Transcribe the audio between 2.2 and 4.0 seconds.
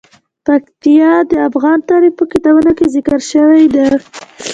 کتابونو کې ذکر شوی دي.